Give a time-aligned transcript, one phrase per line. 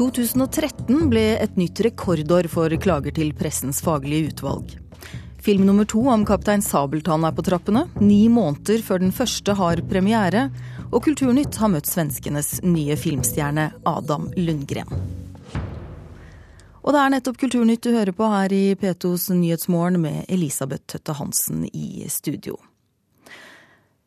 [0.00, 4.70] 2013 ble et nytt rekordår for klager til pressens faglige utvalg.
[5.44, 9.82] Film nummer to om Kaptein Sabeltann er på trappene, ni måneder før den første har
[9.90, 10.46] premiere.
[10.88, 14.88] Og Kulturnytt har møtt svenskenes nye filmstjerne Adam Lundgren.
[16.80, 21.18] Og det er nettopp Kulturnytt du hører på her i P2s Nyhetsmorgen med Elisabeth Tøtte
[21.20, 22.56] Hansen i studio.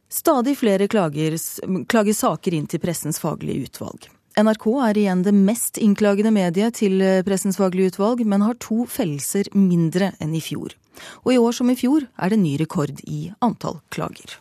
[0.10, 1.38] Stadig flere klager,
[1.86, 4.13] klager saker inn til Pressens faglige utvalg.
[4.34, 9.52] NRK er igjen det mest innklagende mediet til Pressens faglige utvalg, men har to fellelser
[9.54, 10.74] mindre enn i fjor.
[11.22, 14.40] Og i år som i fjor er det ny rekord i antall klager.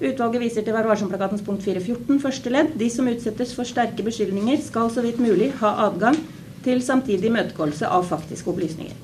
[0.00, 2.74] Utvalget viser til Vær varsom-plakatens punkt 4.14 første ledd.
[2.80, 6.18] De som utsettes for sterke beskyldninger, skal så vidt mulig ha adgang
[6.64, 8.98] til samtidig imøtegåelse av faktiske opplysninger.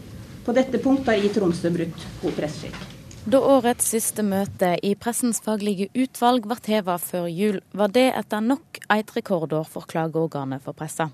[0.46, 2.95] På dette punkt har i Tromsø brutt god presseskikk.
[3.26, 8.44] Da årets siste møte i Pressens faglige utvalg ble hevet før jul, var det etter
[8.44, 11.08] nok et rekordår for klageorganet for pressa.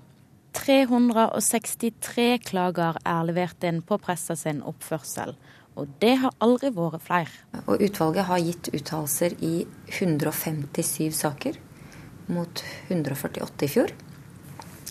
[0.53, 5.33] 363 klager er levert inn på pressa sin oppførsel,
[5.73, 7.33] og det har aldri vært flere.
[7.65, 9.55] Og utvalget har gitt uttalelser i
[9.97, 11.57] 157 saker,
[12.29, 12.61] mot
[12.93, 13.97] 148 i fjor.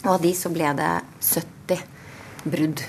[0.02, 1.86] Og av de så ble det 70
[2.50, 2.88] brudd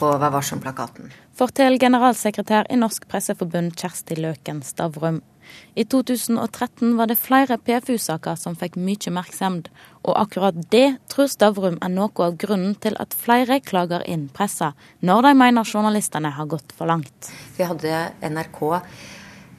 [0.00, 5.22] på Vær varsom-plakaten forteller generalsekretær i Norsk Presseforbund Kjersti Løken Stavrum.
[5.74, 9.70] I 2013 var det flere PFU-saker som fikk mye oppmerksomhet,
[10.04, 14.74] og akkurat det tror Stavrum er noe av grunnen til at flere klager inn pressa,
[15.00, 17.32] når de mener journalistene har gått for langt.
[17.56, 18.60] Vi hadde NRK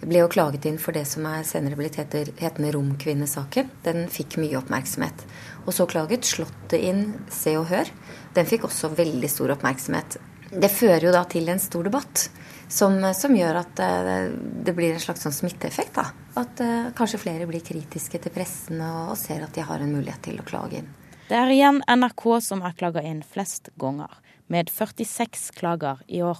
[0.02, 3.70] ble jo klaget inn for det som er senere blitt heter, hetende Romkvinnesaken.
[3.86, 5.26] Den fikk mye oppmerksomhet.
[5.68, 7.90] Og så klaget Slottet inn Se og Hør.
[8.34, 10.18] Den fikk også veldig stor oppmerksomhet.
[10.52, 12.28] Det fører jo da til en stor debatt.
[12.72, 14.16] Som, som gjør at det,
[14.64, 15.98] det blir en slags sånn smitteeffekt.
[15.98, 16.06] da.
[16.40, 19.92] At uh, kanskje flere blir kritiske til pressen og, og, ser at de har en
[19.92, 20.88] mulighet til å klage inn.
[21.28, 24.16] Det er igjen NRK som har klaga inn flest ganger,
[24.52, 26.40] med 46 klager i år.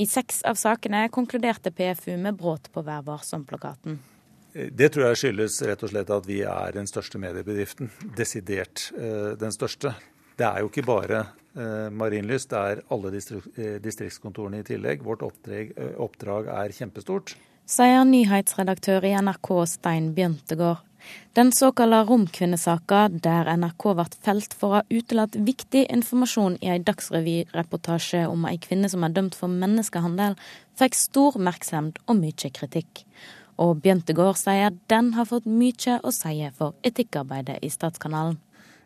[0.00, 4.00] I seks av sakene konkluderte PFU med brudd på Vær varsom-plakaten.
[4.54, 7.92] Det tror jeg skyldes rett og slett at vi er den største mediebedriften.
[8.16, 9.92] Desidert uh, den største.
[10.40, 15.04] Det er jo ikke bare Eh, Marienlyst er alle eh, distriktskontorene i tillegg.
[15.06, 17.36] Vårt oppdrag, eh, oppdrag er kjempestort.
[17.64, 20.82] Sier nyhetsredaktør i NRK Stein Bjøntegård.
[21.36, 26.84] Den såkalte romkvinnesaka, der NRK ble felt for å ha utelatt viktig informasjon i en
[26.86, 30.38] dagsrevyreportasje om ei kvinne som er dømt for menneskehandel,
[30.80, 33.04] fikk stor oppmerksomhet og mye kritikk.
[33.60, 38.40] Og Bjøntegård sier den har fått mye å si for etikkarbeidet i Statskanalen.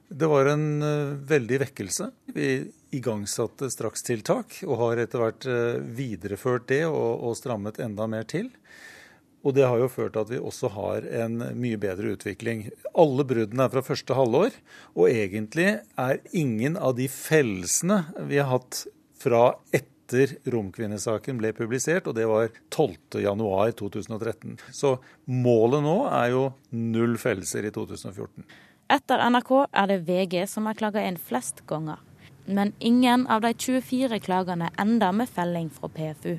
[0.08, 2.10] Det var en uh, veldig vekkelse.
[2.32, 2.48] Vi
[2.96, 8.48] igangsatte strakstiltak og har etter hvert uh, videreført det og, og, strammet enda mer til.
[9.44, 12.64] Og det har jo ført til at vi også har en mye bedre utvikling.
[12.98, 14.56] Alle bruddene er fra første halvår,
[14.96, 18.86] og egentlig er ingen av de fellelsene vi har hatt
[19.20, 24.56] fra etter romkvinnesaken ble publisert, og det var 12.1.2013.
[24.72, 24.96] Så
[25.28, 28.48] målet nå er jo null fellelser i 2014.
[28.88, 31.98] Etter NRK er det VG som har klaga inn flest ganger.
[32.48, 36.38] Men ingen av de 24 klagene ender med felling fra PFU.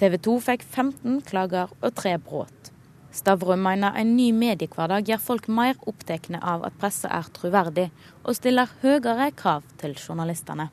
[0.00, 2.70] TV 2 fikk 15 klager og tre brudd.
[3.14, 7.90] Stavrum mener en ny mediehverdag gjør folk mer opptatt av at pressa er troverdig,
[8.24, 10.70] og stiller høyere krav til journalistene.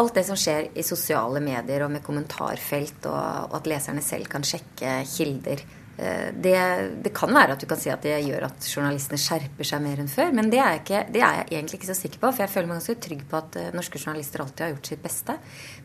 [0.00, 4.44] Alt det som skjer i sosiale medier og med kommentarfelt, og at leserne selv kan
[4.44, 5.62] sjekke kilder,
[5.96, 6.56] det,
[7.00, 10.02] det, kan være at du kan si at det gjør at journalistene skjerper seg mer
[10.02, 10.34] enn før.
[10.36, 12.32] Men det er, ikke, det er, jeg egentlig ikke så sikker på.
[12.34, 15.02] For jeg føler meg ganske trygg på at eh, norske journalister alltid har gjort sitt
[15.04, 15.38] beste.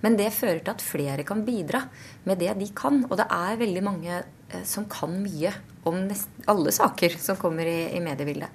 [0.04, 1.86] Men det fører til at flere kan bidra
[2.28, 3.06] med det de kan.
[3.08, 5.54] Og det er veldig mange eh, som kan mye
[5.88, 8.52] om nest, alle saker som kommer i, i mediebildet.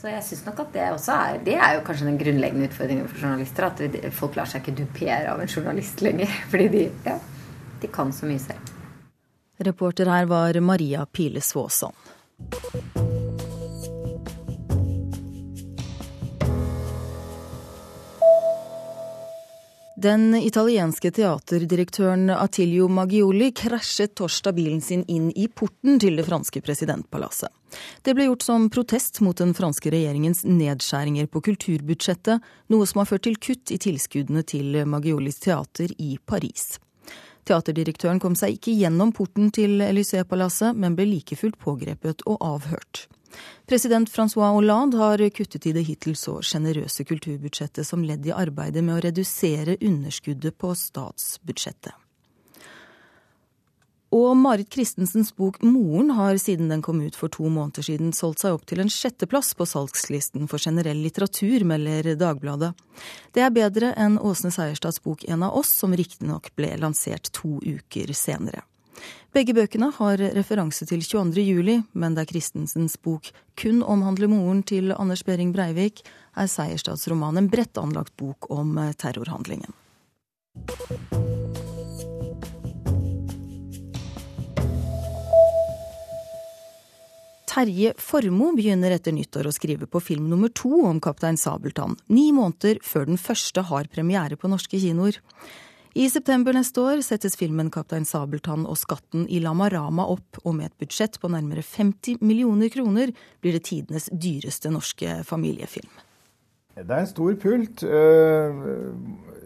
[0.00, 3.08] Så jeg syns nok at det også er Det er jo kanskje den grunnleggende utfordringen
[3.08, 3.68] for journalister.
[3.68, 6.34] At folk lar seg ikke dupere av en journalist lenger.
[6.50, 7.18] Fordi de, ja,
[7.82, 8.79] de kan så mye selv.
[9.60, 11.94] Reporter her var Maria Pile Svåsand.
[20.02, 26.64] Den italienske teaterdirektøren Attilio Maggioli krasjet torsdag bilen sin inn i porten til det franske
[26.64, 27.52] presidentpalasset.
[28.00, 32.40] Det ble gjort som protest mot den franske regjeringens nedskjæringer på kulturbudsjettet,
[32.72, 36.78] noe som har ført til kutt i tilskuddene til Maggiolis teater i Paris.
[37.50, 43.08] Teaterdirektøren kom seg ikke gjennom porten til Élysée-palasset, men ble like fullt pågrepet og avhørt.
[43.66, 48.82] President Francois Hollande har kuttet i det hittil så sjenerøse kulturbudsjettet som ledd i arbeidet
[48.86, 51.94] med å redusere underskuddet på statsbudsjettet.
[54.10, 58.42] Og Marit Christensens bok 'Moren' har siden den kom ut for to måneder siden solgt
[58.42, 62.72] seg opp til en sjetteplass på salgslisten for generell litteratur, melder Dagbladet.
[63.32, 67.60] Det er bedre enn Åsne Seierstads bok 'En av oss', som riktignok ble lansert to
[67.62, 68.62] uker senere.
[69.32, 71.40] Begge bøkene har referanse til 22.
[71.46, 76.02] juli, men der Christensens bok kun omhandler moren til Anders Behring Breivik,
[76.36, 79.72] er Seierstads roman en bredt anlagt bok om terrorhandlingen.
[87.50, 92.28] Terje Formoe begynner etter nyttår å skrive på film nummer to om Kaptein Sabeltann, ni
[92.30, 95.18] måneder før den første har premiere på norske kinoer.
[95.98, 100.70] I september neste år settes filmen 'Kaptein Sabeltann og skatten i Lamarama' opp, og med
[100.70, 103.10] et budsjett på nærmere 50 millioner kroner
[103.42, 105.90] blir det tidenes dyreste norske familiefilm.
[106.76, 107.82] Det er en stor pult.
[107.82, 108.62] Eh,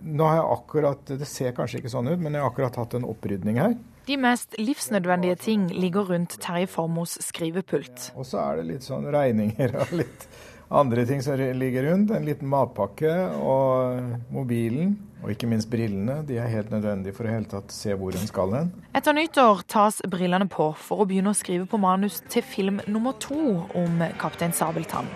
[0.05, 2.95] nå har jeg akkurat, Det ser kanskje ikke sånn ut, men jeg har akkurat hatt
[2.95, 3.79] en opprydning her.
[4.05, 8.11] De mest livsnødvendige ting ligger rundt Terje Formos skrivepult.
[8.17, 10.27] Og så er det litt sånn regninger og litt
[10.69, 12.13] andre ting som ligger rundt.
[12.13, 14.03] En liten matpakke og
[14.35, 14.93] mobilen.
[15.25, 16.19] Og ikke minst brillene.
[16.29, 18.69] De er helt nødvendige for å helt tatt se hvor en skal hen.
[18.93, 23.17] Etter nyttår tas brillene på for å begynne å skrive på manus til film nummer
[23.17, 23.39] to
[23.73, 25.09] om Kaptein Sabeltann.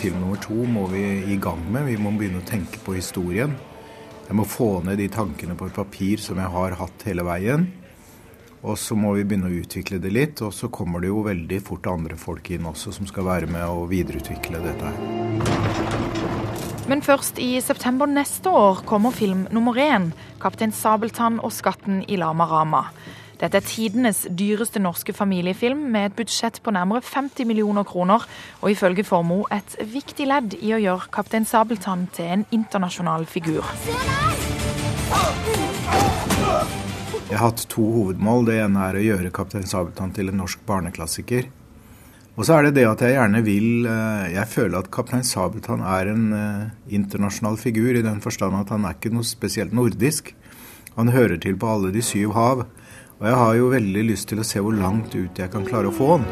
[0.00, 1.04] Film nummer to må vi
[1.36, 1.84] i gang med.
[1.92, 3.52] Vi må begynne å tenke på historien.
[4.24, 7.66] Jeg må få ned de tankene på et papir som jeg har hatt hele veien.
[8.64, 11.58] Og så må vi begynne å utvikle det litt, og så kommer det jo veldig
[11.66, 16.14] fort andre folk inn også som skal være med og videreutvikle dette her.
[16.88, 22.16] Men først i september neste år kommer film nummer én, 'Kaptein Sabeltann og skatten i
[22.16, 22.88] Lama Rama'.
[23.44, 28.22] Dette er tidenes dyreste norske familiefilm, med et budsjett på nærmere 50 millioner kroner,
[28.62, 33.66] og ifølge Formoe et viktig ledd i å gjøre Kaptein Sabeltann til en internasjonal figur.
[37.28, 38.48] Jeg har hatt to hovedmål.
[38.48, 41.50] Det ene er å gjøre Kaptein Sabeltann til en norsk barneklassiker.
[42.38, 45.84] Og så er det det at jeg gjerne vil eh, Jeg føler at Kaptein Sabeltann
[45.84, 50.32] er en eh, internasjonal figur i den forstand at han er ikke noe spesielt nordisk.
[50.96, 52.64] Han hører til på alle de syv hav.
[53.24, 55.88] Og jeg har jo veldig lyst til å se hvor langt ut jeg kan klare
[55.88, 56.26] å få den.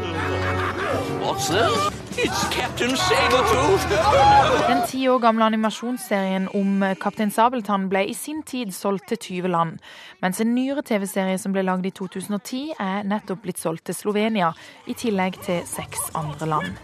[4.67, 9.49] Den ti år gamle animasjonsserien om Kaptein Sabeltann ble i sin tid solgt til 20
[9.55, 9.79] land,
[10.21, 14.51] mens en nyere TV-serie som ble lagd i 2010, er nettopp blitt solgt til Slovenia,
[14.85, 16.77] i tillegg til seks andre land.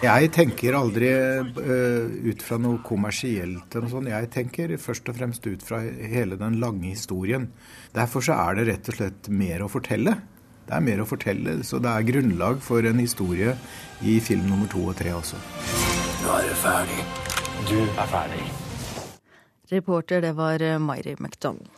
[0.00, 3.68] Jeg tenker aldri uh, ut fra noe kommersielt.
[3.68, 4.08] eller sånt.
[4.08, 7.50] Jeg tenker først og fremst ut fra hele den lange historien.
[7.96, 10.16] Derfor så er det rett og slett mer å fortelle.
[10.68, 13.54] Det er mer å fortelle, så det er grunnlag for en historie
[14.04, 15.40] i film nummer to og tre også.
[16.22, 17.00] Nå er det ferdig.
[17.70, 18.44] Du er ferdig.
[19.72, 21.72] Reporter, det var Mairi McDonald.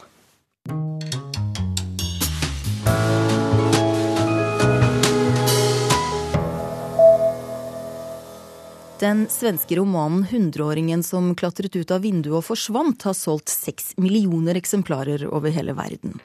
[9.00, 14.58] Den svenske romanen 'Hundreåringen som klatret ut av vinduet og forsvant' har solgt seks millioner
[14.60, 16.18] eksemplarer over hele verden.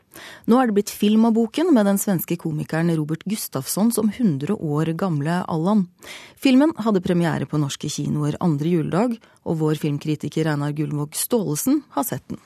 [0.43, 4.59] Nå er det blitt film av boken med den svenske komikeren Robert Gustafsson som 100
[4.59, 5.87] år gamle Allan.
[6.35, 12.03] Filmen hadde premiere på norske kinoer andre juledag, og vår filmkritiker Einar Gullvåg Staalesen har
[12.03, 12.43] sett den.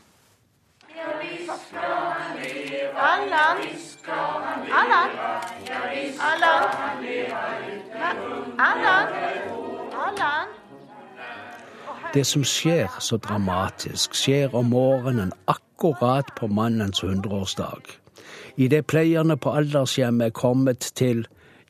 [3.01, 3.57] Allan!
[4.69, 5.09] Allan!
[6.21, 6.63] Allan!
[8.59, 9.38] Allan!
[12.13, 17.85] Det som skjer så dramatisk, skjer om morgenen akkurat på mannens hundreårsdag.
[18.57, 21.27] Idet pleierne på aldershjemmet er kommet til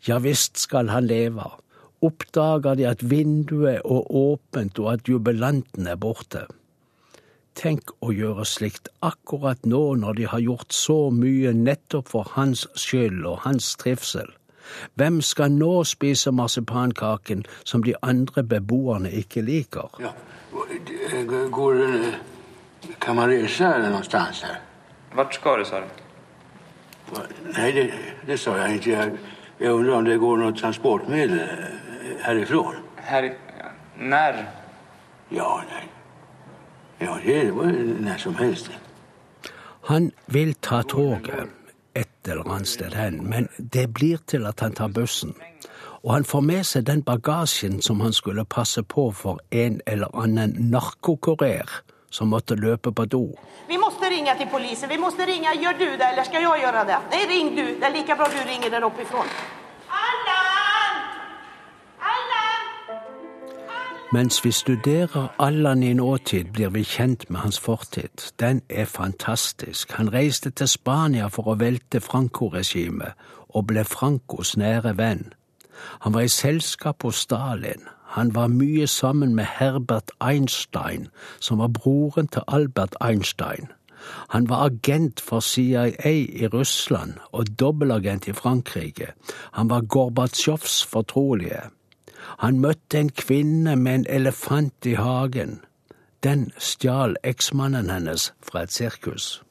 [0.07, 1.43] ja visst skal han leve,
[1.99, 6.45] oppdager de at vinduet er åpent og at jubilanten er borte.
[7.59, 12.63] Tenk å gjøre slikt akkurat nå når de har gjort så mye nettopp for hans
[12.79, 14.31] skyld og hans trivsel.
[14.95, 19.95] Hvem skal nå spise marsipankaken som de andre beboerne ikke liker?
[19.99, 20.13] Ja.
[21.51, 21.75] Går,
[23.01, 24.61] kan man reise noe sted her?
[25.13, 25.87] Hvor skal du, sa du?
[27.57, 27.91] Nei, det,
[28.27, 28.91] det sa jeg ikke.
[28.91, 29.11] Jeg,
[29.59, 31.39] jeg undrer om det går noe transportmiddel
[32.25, 32.75] herifra.
[33.09, 33.31] Her,
[33.97, 34.43] når?
[35.31, 35.85] Ja, nei.
[37.01, 37.71] Ja, det var
[38.03, 38.71] når som helst.
[39.89, 41.49] Han vil ta toget
[41.93, 45.35] et eller annet sted hen, men det blir til at han tar bussen.
[46.03, 50.13] Og han får med seg den bagasjen som han skulle passe på for en eller
[50.15, 53.23] annen narkokurer som måtte løpe på do.
[53.67, 54.89] Vi må ringe til politiet.
[54.89, 55.53] Vi må ringe.
[55.61, 56.99] Gjør du det, eller skal jeg gjøre det?
[57.11, 57.65] Nei, ring du.
[57.79, 59.27] Det er like bra du ringer der oppe ifrån.
[64.11, 68.31] Mens vi studerer Allan i nåtid, blir vi kjent med hans fortid.
[68.39, 69.91] Den er fantastisk.
[69.91, 73.13] Han reiste til Spania for å velte Franco-regimet,
[73.53, 75.33] og ble Francos nære venn.
[76.01, 77.85] Han var i selskap hos Stalin.
[78.17, 81.07] Han var mye sammen med Herbert Einstein,
[81.39, 83.69] som var broren til Albert Einstein.
[84.29, 89.13] Han var agent for CIA i Russland og dobbeltagent i Frankrike.
[89.51, 91.69] Han var Gorbatsjovs fortrolige.
[92.39, 95.59] Han møtte en kvinne med en elefant i hagen.
[96.23, 99.43] Den stjal eksmannen hennes fra et sirkus.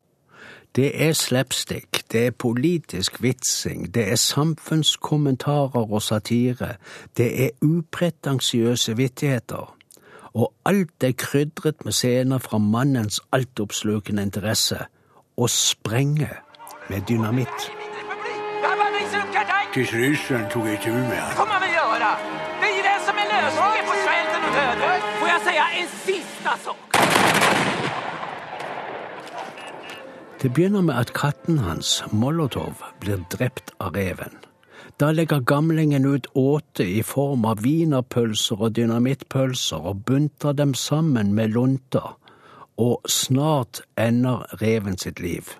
[0.76, 6.74] Det er slapstick, det er politisk vitsing, det er samfunnskommentarer og satire,
[7.16, 9.74] det er upretensiøse vittigheter.
[10.34, 14.84] Og alt er krydret med scener fra mannens altoppslukende interesse
[15.36, 16.30] å sprenge
[16.90, 17.70] med dynamitt.
[19.74, 21.57] Tills ryssen jeg tur med honom.
[26.38, 26.74] Sista?
[30.42, 34.36] Det begynner med at katten hans, Molotov, blir drept av reven.
[34.98, 41.34] Da legger gamlingen ut åte i form av wienerpølser og dynamittpølser og bunter dem sammen
[41.34, 42.14] med lunter,
[42.78, 45.50] og snart ender reven sitt liv.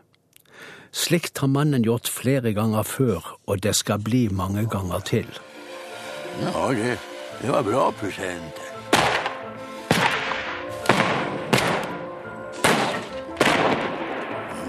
[0.92, 5.28] Slikt har mannen gjort flere ganger før, og det skal bli mange ganger til.
[6.42, 6.98] Ja, det,
[7.42, 8.77] det var bra presenter.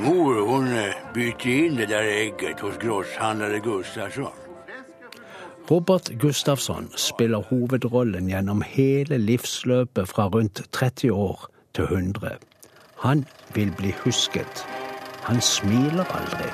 [0.03, 4.31] Mor hon eh, bytte in det där ägget hos grosshandlare Gustafsson.
[5.67, 11.39] Robert Gustafsson spiller hovedrollen gjennom hele livsløpet fra rundt 30 år
[11.75, 12.37] til 100.
[12.95, 14.65] Han vil bli husket.
[15.21, 16.49] Han smiler aldri.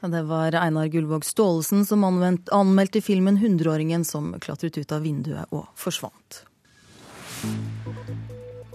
[0.00, 5.46] Det var Einar Gullvåg Staalesen som anvendt, anmeldte filmen 'Hundreåringen' som klatret ut av vinduet
[5.50, 6.44] og forsvant.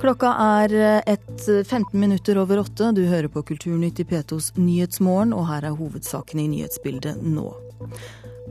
[0.06, 0.74] Klokka er
[1.10, 2.92] et 15 minutter over åtte.
[2.94, 7.48] Du hører på Kulturnytt i P2s Nyhetsmorgen, og her er hovedsakene i nyhetsbildet nå.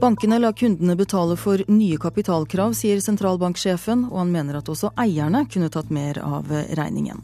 [0.03, 5.45] Bankene lar kundene betale for nye kapitalkrav, sier sentralbanksjefen, og han mener at også eierne
[5.47, 7.23] kunne tatt mer av regningen.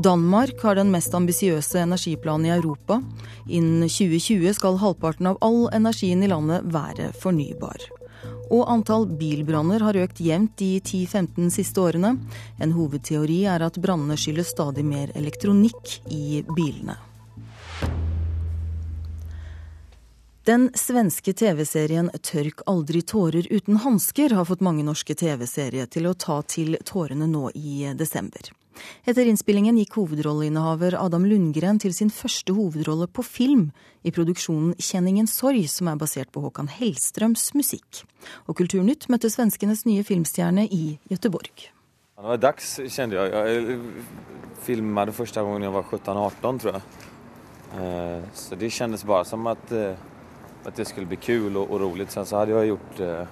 [0.00, 3.02] Danmark har den mest ambisiøse energiplanen i Europa.
[3.44, 7.84] Innen 2020 skal halvparten av all energien i landet være fornybar.
[8.50, 12.16] Og antall bilbranner har økt jevnt de 10-15 siste årene.
[12.58, 16.98] En hovedteori er at brannene skyldes stadig mer elektronikk i bilene.
[20.44, 26.14] Den svenske TV-serien 'Tørk aldri tårer uten hansker' har fått mange norske TV-seere til å
[26.18, 28.50] ta til tårene nå i desember.
[29.06, 33.70] Etter innspillingen gikk hovedrolleinnehaver Adam Lundgren til sin første hovedrolle på film
[34.04, 38.04] i produksjonen 'Kjenningen sorg', som er basert på Håkan Hellstrøms musikk.
[38.48, 41.70] Og Kulturnytt møtte svenskenes nye filmstjerne i Göteborg.
[42.16, 43.32] Det var dags kjente jeg.
[43.32, 43.78] Jeg
[44.62, 46.82] filmet første gangen jeg var 17-18 tror jag.
[47.74, 49.72] Eh, Så det kjentes bare som at,
[50.66, 52.06] at det skulle bli kul og, og rolig.
[52.10, 53.26] Så hadde jeg gjort, eh,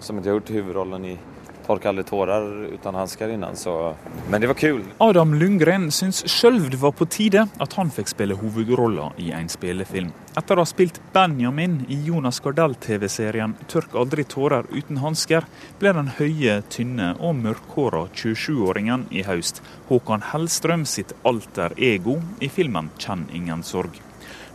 [0.00, 1.18] som jeg jag gjort huvudrollen i
[1.66, 3.56] Torka aldri tårer uten hansker innan.
[3.56, 3.94] Så,
[4.30, 4.84] men det var kul.
[4.98, 9.50] Adam Lundgren syns sjøl det var på tide at han fikk spille hovedrolla i en
[9.50, 10.12] spillefilm.
[10.36, 15.48] Etter å ha spilt Benjamin i Jonas Gardell-TV-serien 'Tørk aldri tårer uten hansker',
[15.80, 22.52] ble den høye, tynne og mørkhåra 27-åringen i høst Håkan Hellstrøm sitt alter ego i
[22.52, 24.05] filmen 'Kjenn ingen sorg'.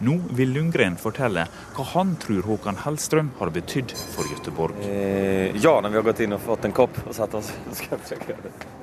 [0.01, 1.43] Nå vil Lundgren fortelle
[1.75, 4.81] hva han tror Håkan Hellstrøm har betydd for Gøteborg.
[4.89, 7.53] Eh, ja, når vi har gått inn og fått en kopp og satt oss.
[7.77, 8.80] Ska skal jeg.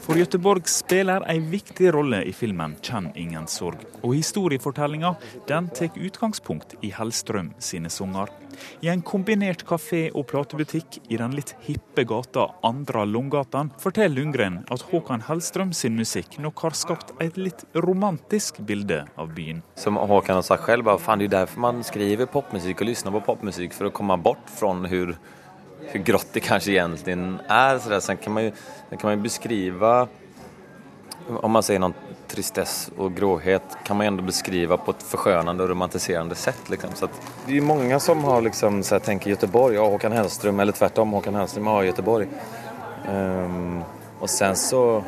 [0.00, 3.84] For Göteborg spiller ei viktig rolle i filmen 'Kjenn ingen sorg'.
[4.02, 5.14] Og historiefortellinga
[5.46, 8.28] den tar utgangspunkt i Hellstrøm sine sanger.
[8.80, 14.64] I en kombinert kafé og platebutikk i den litt hippe gata Andra Långgatan forteller Lundgren
[14.70, 19.62] at Håkan Hellstrøm sin musikk nok har skapt et litt romantisk bilde av byen.
[19.76, 23.76] Som Håkan har sagt selv, det er derfor man skriver popmusikk og lytter på popmusikk,
[23.76, 25.14] for å komme bort fra hur,
[25.90, 27.78] hur grått det kanske egentligen är.
[27.78, 28.00] Så där.
[28.00, 28.50] Sen kan man, ju,
[28.90, 30.08] kan man ju beskriva,
[31.28, 31.94] om man säger någon
[32.28, 36.70] tristess och gråhet, kan man ju ändå beskriva på ett förskönande och romantiserande sätt.
[36.70, 36.90] Liksom.
[36.94, 37.10] Så att,
[37.46, 40.72] det är ju många som har liksom, så här, tänker Göteborg, ja Håkan Hellström, eller
[40.72, 42.26] tvärtom Håkan Hellström, ja Göteborg.
[43.08, 43.82] Um,
[44.20, 45.04] och sen så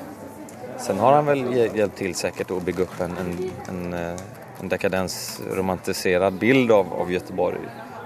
[0.78, 4.20] Sen har han väl hj- hjälpt till säkert att bygga upp en, en, en, eh,
[4.60, 7.58] en dekadensromantiserad bild av, av Göteborg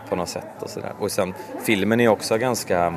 [0.08, 0.44] på något sätt.
[0.60, 0.92] Och, så där.
[0.98, 1.34] och sen
[1.64, 2.94] filmen är också ganska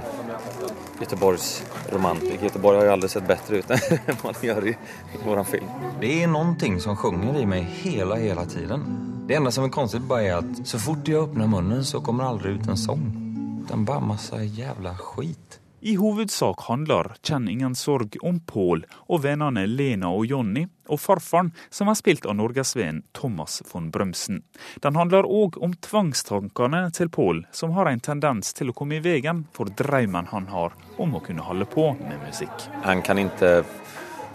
[1.00, 2.44] Göteborgs romantik.
[2.44, 3.70] Göteborg har ju aldrig sett bättre ut
[4.06, 5.66] än man gjør i, i våran film.
[6.02, 8.86] Det är någonting som sjunger i mig hela, hela tiden.
[9.28, 12.24] Det enda som är konstigt bara är att så fort jag öppnar munnen så kommer
[12.24, 13.26] aldrig ut en sång.
[13.66, 15.60] utan bara massa jävla skit.
[15.82, 21.52] I hovedsak handler Kjenn ingen sorg om Pål og vennene Lena og Jonny, og farfaren,
[21.70, 24.42] som er spilt av norgesvennen Thomas von Brømsen.
[24.84, 29.04] Den handler òg om tvangstankene til Pål, som har en tendens til å komme i
[29.06, 32.68] veien for drømmen han har om å kunne holde på med musikk.
[32.84, 33.62] Han kan ikke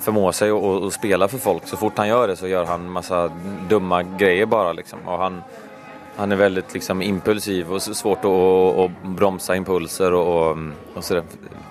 [0.04, 1.68] förmå seg å spille for folk.
[1.68, 3.20] Så fort han gjør det så gjør han masse
[3.70, 4.74] dumme greier bare.
[4.80, 5.04] Liksom.
[5.08, 5.40] Og han,
[6.16, 8.33] han er veldig liksom, impulsiv og svårt å,
[8.85, 10.14] å, å impulser.
[10.14, 11.23] Og, og, og så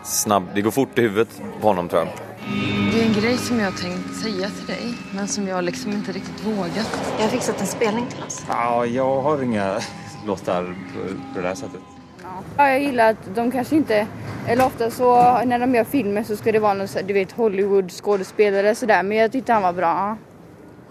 [0.04, 0.52] snabb.
[0.56, 1.30] Det går fort i hodet
[1.62, 2.30] på ham, tror jeg.
[2.44, 5.96] Det er en grej som jeg har tenkt si til deg, men som jeg liksom
[5.96, 6.98] ikke riktig våget.
[7.16, 8.42] Jeg har fikset en spelning til oss.
[8.50, 9.90] Ja, jeg har ingen
[10.28, 11.90] låtar på, det det settet.
[12.58, 14.08] Ja, jag gillar att de kanske inte,
[14.48, 17.92] eller ofta så när de gör filmer så ska det vara någon du vet, Hollywood
[17.92, 20.18] skådespelare sådär, men jag tyckte han var bra.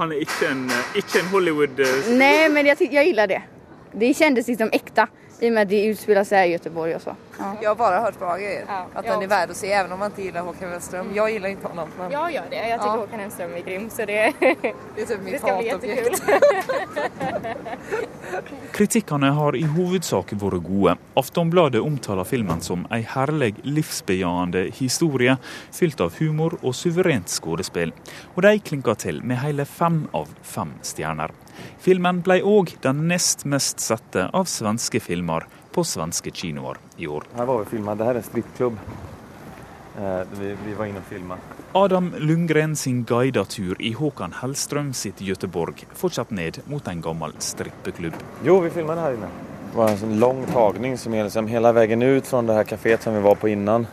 [0.02, 0.62] Han er ikke en,
[0.98, 1.78] ikke en Hollywood...
[1.78, 3.42] Nei, Nej, men tyck- jag gillar det.
[3.92, 5.08] Det kändes liksom äkta
[5.40, 7.16] i och med att det utspelar sig i Göteborg och så.
[7.42, 7.56] Ja.
[7.62, 8.62] Jag har bara hört bra grejer.
[8.94, 11.12] att jag den är värd att se även om man inte gillar Håkan Hellström.
[11.14, 11.88] Jag gillar inte honom.
[11.98, 12.10] Men...
[12.10, 12.68] Jag gör det.
[12.68, 16.22] Jag tycker Håkan Hellström är grym så det, det är typ mitt hatobjekt.
[18.72, 20.96] Kritikkene har i hovedsak vært gode.
[21.18, 25.36] Aftonbladet omtaler filmen som ei herlig, livsbejaende historie
[25.72, 27.92] fylt av humor og suverent skuespill.
[28.34, 31.34] Og de klinker til med hele fem av fem stjerner.
[31.82, 37.24] Filmen ble òg den nest mest sette av svenske filmer på svenske kinoer i år.
[37.36, 37.98] Her var vi filmet.
[37.98, 38.78] Dette er en strippklubb.
[39.98, 41.54] Eh, vi, vi var inne og filmet.
[41.76, 48.16] Adam Lundgren sin guidetur i Håkan Hellstrøm sitt Göteborg fortsatt ned mot en gammel strippeklubb.
[48.44, 49.32] Jo, vi filmade her inne.
[49.72, 52.64] Det var en sånn lang tagning som är liksom hele veien ut fra det her
[52.64, 53.86] kaféet som vi var på innan.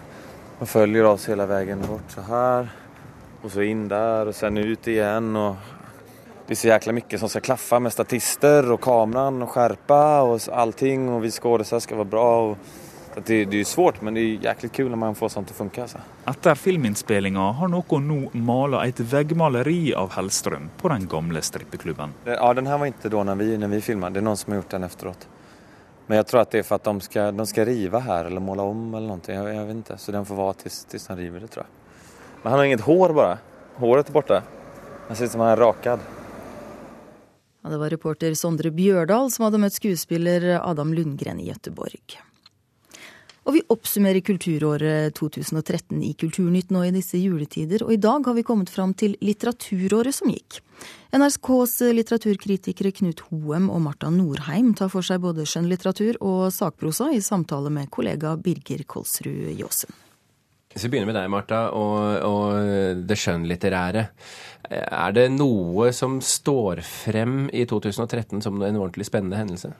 [0.59, 2.71] Man følger oss hele veien bort så her,
[3.43, 5.35] og så inn der, og så ut igjen.
[5.35, 5.78] Och
[6.49, 10.39] det är så jäkla mycket som ska klaffa med statister och kameran och skärpa och
[10.51, 11.09] allting.
[11.09, 12.51] Och vi skådespelare ska vara bra.
[12.51, 12.57] Och
[13.13, 15.53] så det, det er svårt men det er jæklig kul når man får sånt å
[15.53, 16.01] funke Alltså.
[16.25, 22.17] Etter filminnspillinga har noen nå mala et veggmaleri av Hellstrøm på den gamle strippeklubben.
[22.25, 24.13] Ja, den her var ikke da når vi, när vi filmade.
[24.13, 25.27] Det er noen som har gjort den efteråt.
[26.07, 28.41] Men jeg tror at det er for at de skal, de skal rive her eller
[28.41, 29.21] måle om eller noe.
[29.21, 29.97] Jeg, jeg, vet ikke.
[30.01, 32.01] Så den får være til den de river det tror jeg.
[32.41, 33.37] Men han har inget hår bare.
[33.77, 34.41] Håret er borte.
[35.09, 36.15] Han ser ut som han er rakad.
[37.63, 42.19] Ja, det var reporter Sondre Bjørdal som hadde møtt skuespiller Adam Lundgren i Gøteborg.
[43.47, 48.35] Og vi oppsummerer kulturåret 2013 i Kulturnytt nå i disse juletider, og i dag har
[48.37, 50.59] vi kommet fram til litteraturåret som gikk.
[51.17, 57.23] NRKs litteraturkritikere Knut Hoem og Marta Norheim tar for seg både skjønnlitteratur og sakprosa i
[57.25, 59.97] samtale med kollega Birger Kolsrud Jåsen.
[60.69, 64.03] Hvis vi begynner med deg, Marta, og, og det skjønnlitterære.
[64.69, 69.71] Er det noe som står frem i 2013 som en ordentlig spennende hendelse?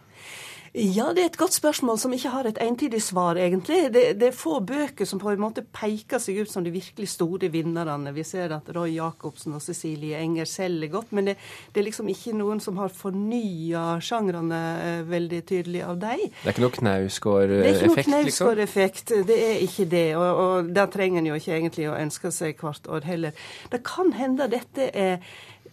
[0.73, 3.87] Ja, det er et godt spørsmål som ikke har et entydig svar, egentlig.
[3.93, 7.09] Det, det er få bøker som på en måte peker seg ut som de virkelig
[7.09, 8.13] store vinnerne.
[8.13, 11.37] Vi ser at Roy Jacobsen og Cecilie Enger selger godt, men det,
[11.73, 16.25] det er liksom ikke noen som har fornya sjangrene eh, veldig tydelig av dem.
[16.29, 17.65] Det er ikke noe Knausgård-effekt, liksom?
[17.65, 19.27] Det er ikke noe Knausgård-effekt, liksom?
[19.27, 19.27] Knausgård-effekt.
[19.29, 20.07] Det er ikke det.
[20.19, 23.47] Og, og der trenger en jo ikke egentlig å ønske seg hvert år heller.
[23.73, 25.17] Det kan hende dette er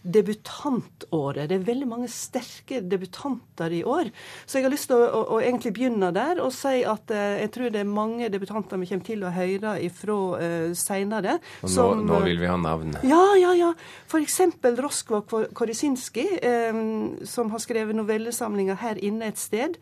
[0.07, 1.49] debutantåret.
[1.49, 4.11] Det er veldig mange sterke debutanter i år.
[4.45, 7.41] Så jeg har lyst til å, å, å egentlig begynne der og si at eh,
[7.43, 11.37] jeg tror det er mange debutanter vi kommer til å høre ifra eh, seinere.
[11.65, 12.97] Og nå, nå vil vi ha navn.
[13.07, 13.73] Ja, ja, ja.
[14.17, 15.21] Eksempel Roskva
[15.55, 16.81] Korisinski, eh,
[17.27, 19.77] som har skrevet novellesamlinger her inne et sted.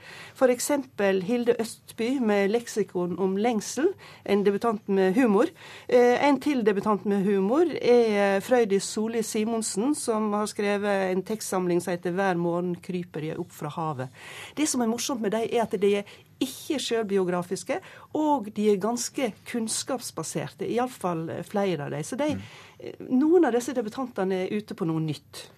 [0.56, 3.92] Eksempel Hilde Østby med 'Leksikon om lengsel',
[4.26, 5.50] en debutant med humor.
[5.90, 11.82] Eh, en til debutant med humor er Frøydis Solli Simonsen, som har skrevet en tekstsamling
[11.82, 14.10] som heter 'Hver morgen kryper jeg opp fra havet'.
[14.56, 16.04] Det som er morsomt med dem, er at de er
[16.40, 17.80] ikke sjølbiografiske,
[18.14, 20.68] og de er ganske kunnskapsbaserte.
[20.68, 22.04] Iallfall flere av dem.
[22.04, 22.36] Så de,
[23.10, 25.50] noen av disse debutantene er ute på noe nytt.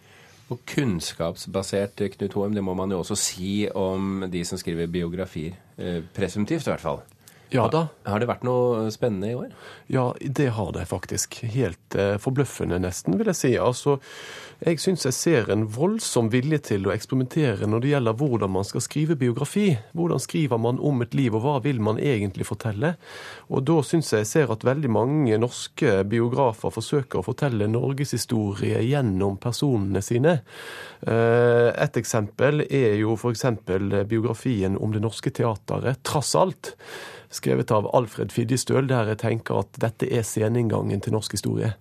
[0.49, 5.57] Og kunnskapsbasert, Knut Hoem, det må man jo også si om de som skriver biografier.
[5.77, 7.01] Eh, presumptivt, i hvert fall.
[7.53, 7.87] Ja da.
[8.07, 9.53] Har det vært noe spennende i år?
[9.91, 11.39] Ja, det har det faktisk.
[11.53, 13.51] Helt eh, forbløffende, nesten, vil jeg si.
[13.61, 13.97] Altså,
[14.65, 18.67] jeg syns jeg ser en voldsom vilje til å eksperimentere når det gjelder hvordan man
[18.67, 19.69] skal skrive biografi.
[19.95, 22.95] Hvordan skriver man om et liv, og hva vil man egentlig fortelle?
[23.47, 28.81] Og da syns jeg jeg ser at veldig mange norske biografer forsøker å fortelle norgeshistorie
[28.87, 30.39] gjennom personene sine.
[31.05, 33.45] Eh, Et eksempel er jo f.eks.
[34.09, 36.73] biografien om Det Norske Teatret, Trass alt
[37.33, 41.73] skrevet av Alfred Fidjestøl, der jeg tenker at dette er sceneinngangen til norsk historie.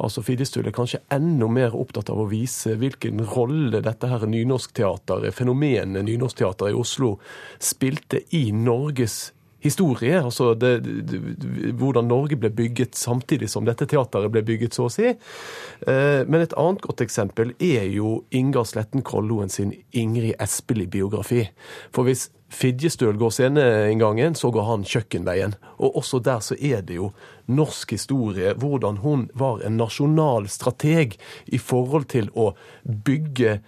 [0.00, 5.34] Altså Fidjestøl er kanskje enda mer opptatt av å vise hvilken rolle dette her nynorskteateret,
[5.36, 7.16] fenomenet nynorskteateret i Oslo,
[7.58, 10.22] spilte i Norges historie.
[10.24, 11.20] altså det, det,
[11.76, 15.10] Hvordan Norge ble bygget samtidig som dette teateret ble bygget, så å si.
[15.12, 21.46] Eh, men et annet godt eksempel er jo Ingar Sletten Kolloen sin Ingrid Espelid-biografi.
[21.94, 25.54] For hvis Fidjestøl går sceneinngangen, så går han kjøkkenveien.
[25.78, 27.12] Og også der så er det jo
[27.50, 32.52] norsk historie, hvordan hun var en nasjonal strateg i forhold til å
[32.84, 33.60] bygge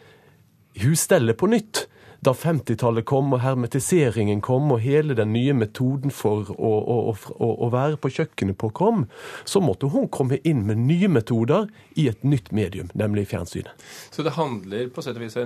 [0.82, 1.86] husstellet på nytt
[2.22, 7.48] da 50-tallet kom og hermetiseringen kom og hele den nye metoden for å, å, å,
[7.50, 9.08] å, være på kjøkkenet på kom,
[9.44, 11.66] så måtte hun komme inn med nye metoder
[11.98, 13.74] i et nytt medium, nemlig fjernsynet.
[14.14, 15.38] Så det handler på sett og vis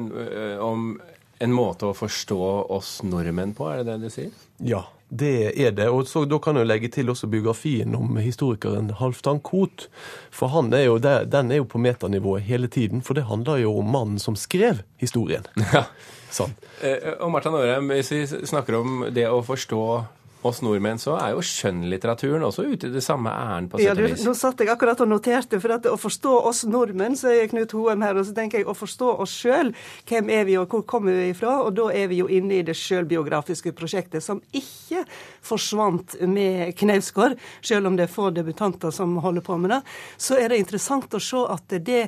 [0.61, 0.91] om
[1.39, 4.45] en måte å forstå oss nordmenn på, er det det du sier?
[4.65, 5.89] Ja, det er det.
[5.93, 9.89] Og så, Da kan jeg legge til også biografien om historikeren Halvdan Koht.
[10.31, 13.63] For han er jo der, den er jo på metanivået hele tiden, for det handler
[13.63, 15.47] jo om mannen som skrev historien.
[15.73, 15.87] Ja.
[16.33, 16.53] Sånn.
[16.83, 19.83] Eh, og Marta Norheim, hvis vi snakker om det å forstå
[20.43, 24.03] oss nordmenn, så er jo skjønnlitteraturen også ute i det samme ærend, på sett og
[24.05, 24.21] vis.
[24.21, 27.51] Ja, nå satt jeg akkurat og noterte, for at å forstå oss nordmenn, så er
[27.51, 29.73] Knut Hoem her, og så tenker jeg å forstå oss sjøl.
[30.09, 31.57] Hvem er vi, og hvor kommer vi ifra?
[31.65, 35.07] Og da er vi jo inne i det sjølbiografiske prosjektet, som ikke
[35.47, 39.83] forsvant med Knausgård, sjøl om det er få debutanter som holder på med det.
[40.21, 42.07] Så er det interessant å se at det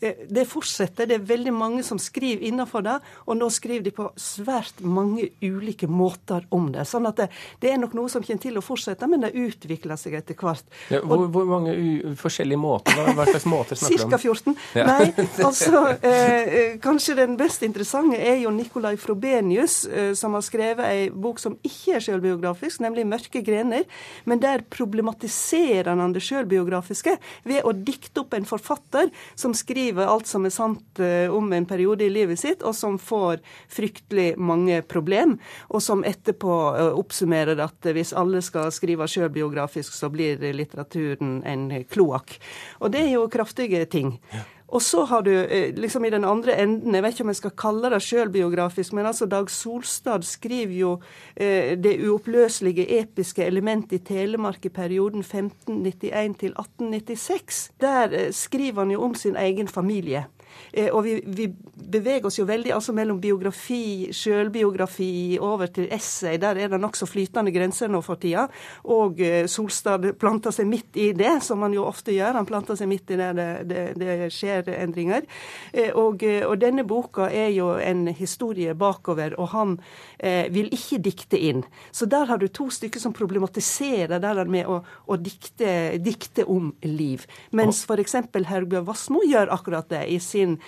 [0.00, 1.08] det fortsetter.
[1.08, 5.28] Det er veldig mange som skriver innenfor det, og nå skriver de på svært mange
[5.42, 6.84] ulike måter om det.
[6.88, 7.28] Sånn at det,
[7.62, 10.66] det er nok noe som kommer til å fortsette, men det utvikler seg etter hvert.
[10.92, 11.74] Ja, hvor, hvor, mange
[12.18, 12.98] forskjellige måter?
[13.16, 14.12] Hva, slags måter snakker du om?
[14.12, 14.20] Ca.
[14.22, 14.56] 14.
[14.78, 14.86] Ja.
[14.88, 20.44] Nei, altså eh, eh, Kanskje den best interessante er jo Nicolai Frobenius, eh, som har
[20.46, 23.88] skrevet ei bok som ikke er selvbiografisk, nemlig 'Mørke grener',
[24.28, 27.16] men der problematiserer han det sjølbiografiske
[27.48, 31.52] ved å dikte opp en forfatter som skriver skriver alt som er sant eh, om
[31.52, 33.40] en periode i livet sitt, og som får
[33.72, 35.38] fryktelig mange problem,
[35.72, 41.70] og som etterpå eh, oppsummerer at hvis alle skal skrive sjølbiografisk, så blir litteraturen en
[41.88, 42.36] kloakk.
[42.82, 44.18] Og det er jo kraftige ting.
[44.32, 44.44] Ja.
[44.68, 47.40] Og så har du eh, liksom i den andre enden, jeg vet ikke om jeg
[47.40, 50.90] skal kalle det sjølbiografisk, men altså Dag Solstad skriver jo
[51.36, 57.62] eh, det uoppløselige episke element i Telemark i perioden 1591 til 1896.
[57.80, 60.26] Der eh, skriver han jo om sin egen familie.
[60.72, 61.48] Eh, og vi, vi,
[61.88, 66.36] beveger oss jo veldig altså mellom biografi, sjølbiografi, over til essay.
[66.40, 68.48] Der er det nokså flytende grenser nå for tida.
[68.92, 72.40] Og eh, Solstad planter seg midt i det, som han jo ofte gjør.
[72.40, 75.26] Han planter seg midt i det, det, det, det skjer endringer.
[75.72, 79.76] Eh, og, og, denne boka er jo en historie bakover, og han
[80.18, 81.64] eh, vil ikke dikte inn.
[81.92, 86.46] Så der har du to stykker som problematiserer det der med å, å dikte, dikte,
[86.48, 87.26] om liv.
[87.52, 88.14] Mens f.eks.
[88.48, 90.58] Herbjørg Wassmo gjør akkurat det i sin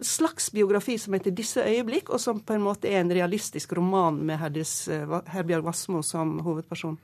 [0.00, 4.14] slags biografi som heter 'Disse øyeblikk', og som på en måte er en realistisk roman
[4.14, 4.88] med Herdis,
[5.26, 6.98] Herbjørg Wassmo som hovedperson.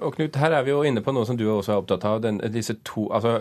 [0.00, 2.20] Og Knut, her er vi jo inne på noe som du også er opptatt av.
[2.22, 3.38] Den, disse to, altså,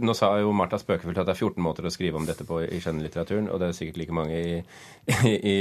[0.00, 2.62] Nå sa jo Marta spøkefullt at det er 14 måter å skrive om dette på
[2.64, 4.62] i skjønnlitteraturen, og det er sikkert like mange i,
[5.30, 5.56] i, i,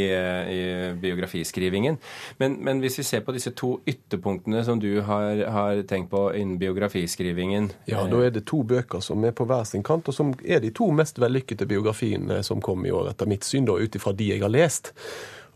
[0.56, 0.62] i
[1.02, 2.00] biografiskrivingen.
[2.38, 6.30] Men, men, hvis vi ser på disse to ytterpunktene som du har, har tenkt på
[6.38, 10.15] innen biografiskrivingen Ja, da er det to bøker som er på hver sin kant, og
[10.15, 13.69] som er de to mest vellykkede til biografien som kom i år, etter mitt syn,
[13.69, 14.93] ut ifra de jeg har lest.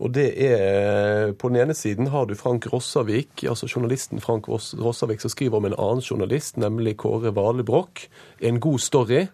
[0.01, 5.21] Og det er, På den ene siden har du Frank Rossavik, altså journalisten Frank Rossavik,
[5.21, 8.07] som skriver om en annen journalist, nemlig Kåre Vale Broch.
[8.41, 9.27] En god story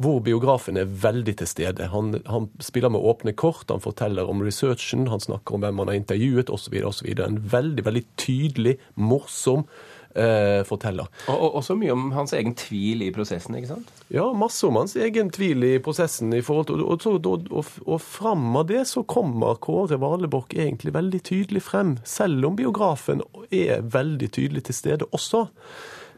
[0.00, 1.88] hvor biografen er veldig til stede.
[1.92, 5.90] Han, han, spiller med åpne kort, han forteller om researchen, han snakker om hvem han
[5.90, 6.76] har intervjuet osv.
[7.10, 9.66] En veldig, veldig tydelig, morsom
[10.14, 11.08] eh, forteller.
[11.28, 13.92] Og, og også mye om hans egen tvil i prosessen, ikke sant?
[14.12, 16.32] Ja, masse om hans egen tvil i prosessen.
[16.34, 20.94] i forhold til, Og, og, og, og fram av det så kommer Kåre Valebokk egentlig
[20.94, 25.46] veldig tydelig frem, selv om biografen er veldig tydelig til stede også.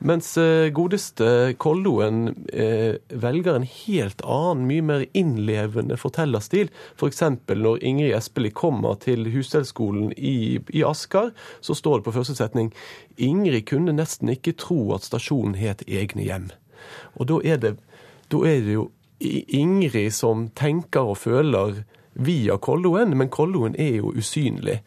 [0.02, 6.72] Mens eh, godeste Kolloen eh, velger en helt annen, mye mer innlevende fortellerstil.
[6.96, 7.22] F.eks.
[7.46, 12.34] For når Ingrid Espelid kommer til Husdelsskolen i, i Asker, så står det på første
[12.38, 12.72] setning
[13.16, 16.50] Ingrid kunne nesten ikke tro at stasjonen het Egne hjem.
[17.14, 17.76] Og da er det,
[18.32, 18.90] da er det jo
[19.22, 24.80] Ingrid som tenker og føler via Kolloen, men Kolloen er jo usynlig.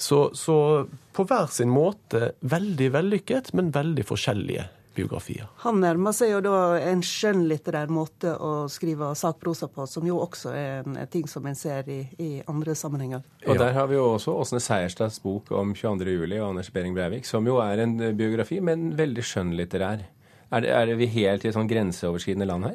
[0.00, 5.46] Så, så på hver sin måte veldig vellykket, men veldig forskjellige biografier.
[5.64, 10.52] Han nærmer seg jo da en skjønnlitterær måte å skrive sakprosa på, som jo også
[10.56, 13.24] er en ting som en ser i, i andre sammenhenger.
[13.46, 16.16] Og der har vi jo også Åsne Seierstads bok om 22.
[16.18, 20.04] juli og Anders Behring Breivik, som jo er en biografi, men veldig skjønnlitterær.
[20.52, 22.74] Er, det, er det vi helt i et sånn grenseoverskridende land her?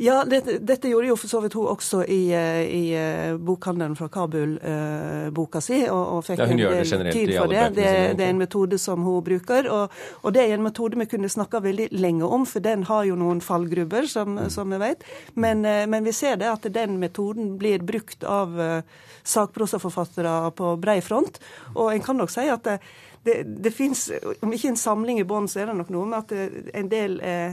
[0.00, 3.92] Ja, dette, dette gjorde jo for så vidt hun også i, eh, i eh, bokhandelen
[3.98, 7.66] fra Kabul, uh, boka si, og, og fikk Ja, en det del tid for det.
[7.76, 9.92] Det, det er en metode som hun bruker, og,
[10.24, 13.18] og det er en metode vi kunne snakka veldig lenge om, for den har jo
[13.20, 14.48] noen fallgrubber, som, Mm.
[14.52, 15.04] som vi vet.
[15.34, 18.80] Men, men vi ser det at den metoden blir brukt av uh,
[19.26, 21.40] sakprosaforfattere på brei front,
[21.74, 22.78] og en kan nok si at det,
[23.24, 24.06] det, det fins,
[24.40, 26.88] om ikke en samling i bånn, så er det nok noe med at det, en
[26.88, 27.52] del eh,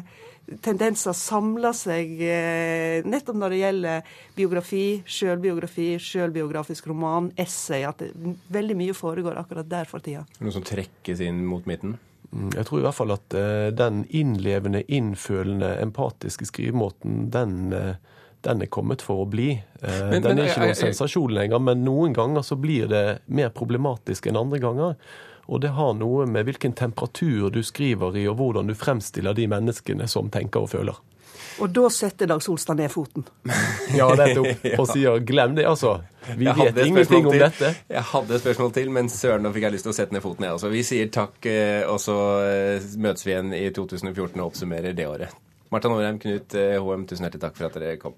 [0.63, 7.83] tendenser samler seg eh, nettopp når det gjelder biografi, sjølbiografi, sjølbiografisk roman, essay.
[7.87, 8.13] At det,
[8.55, 10.23] veldig mye foregår akkurat der for tida.
[10.39, 11.97] Noe som trekkes inn mot midten?
[12.31, 17.93] Mm, Jeg tror i hvert fall at eh, den innlevende, innfølende, empatiske skrivemåten, den, eh,
[18.47, 19.51] den er kommet for å bli.
[19.81, 22.87] Eh, Men- den men, er ikke jeg, noen sensasjon lenger, men noen ganger så blir
[22.91, 24.95] det mer problematisk enn andre ganger.
[25.47, 29.47] Og det har noe med hvilken temperatur du skriver i, og hvordan du fremstiller de
[29.47, 30.97] menneskene som tenker og føler.
[31.57, 33.23] Og da setter Dag Solstad ned foten.
[33.97, 34.65] Ja, nettopp.
[34.77, 36.01] Og sier 'glem det', altså.
[36.35, 37.39] Vi Jeg vet ingenting om til.
[37.39, 37.75] dette.
[37.89, 40.21] Jeg hadde et spørsmål til, men søren, nå fikk jeg lyst til å sette ned
[40.21, 40.69] foten, jeg også.
[40.69, 45.07] Vi sier takk, eh, og så eh, møtes vi igjen i 2014 og oppsummerer det
[45.07, 45.33] året.
[45.71, 48.13] Marta Norheim, Knut eh, HM, tusen hjertelig takk for at dere kom.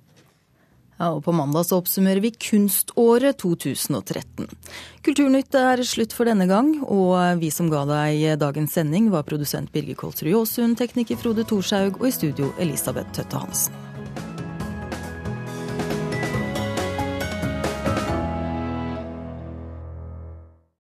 [0.99, 4.49] Ja, og På mandag så oppsummerer vi kunståret 2013.
[5.07, 9.71] Kulturnytt er slutt for denne gang, og vi som ga deg dagens sending var produsent
[9.71, 13.88] Birger Kolsrud Jåsund, tekniker Frode Thorshaug og i studio Elisabeth Tøtte Hansen.